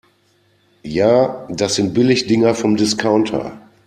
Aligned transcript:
Ja, 0.81 1.45
das 1.51 1.75
sind 1.75 1.93
Billigdinger 1.93 2.55
vom 2.55 2.75
Discounter. 2.75 3.61